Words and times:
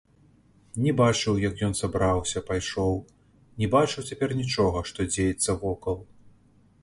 Не 0.83 0.91
бачыў, 1.01 1.33
як 1.49 1.59
ён 1.67 1.73
сабраўся, 1.81 2.43
пайшоў, 2.47 2.93
не 3.63 3.67
бачыў 3.75 4.01
цяпер 4.13 4.29
нічога, 4.41 4.77
што 4.93 4.99
дзеецца 5.13 5.51
вокал. 5.65 5.97